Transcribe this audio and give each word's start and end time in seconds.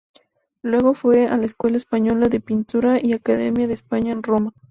Luego 0.63 0.95
fue 0.95 1.27
a 1.27 1.37
la 1.37 1.45
Escuela 1.45 1.77
Española 1.77 2.27
de 2.27 2.39
Pintura 2.39 2.97
o 2.97 3.15
Academia 3.15 3.67
de 3.67 3.75
España 3.75 4.13
en 4.13 4.23
Roma. 4.23 4.51